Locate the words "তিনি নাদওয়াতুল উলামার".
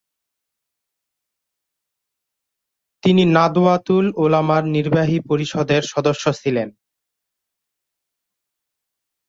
3.03-4.63